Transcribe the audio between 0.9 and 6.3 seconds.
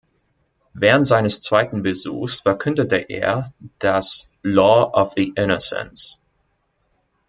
seines zweiten Besuchs verkündete er das "Law of the Innocents".